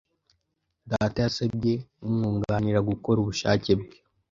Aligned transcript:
Data 0.91 1.17
yasabye 1.25 1.73
umwunganira 2.07 2.79
gukora 2.89 3.17
ubushake 3.19 3.71
bwe. 3.79 3.95